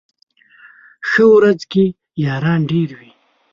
ښه 1.09 1.23
ورځ 1.35 1.59
کي 1.71 1.85
ياران 2.25 2.59
ډېر 2.71 2.89
وي 2.97 3.11